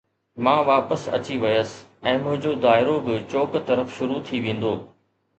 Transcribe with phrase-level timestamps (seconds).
[0.45, 1.75] مان واپس اچي ويس
[2.11, 4.73] ۽ منهنجو دائرو به چوڪ طرف شروع ٿي ويندو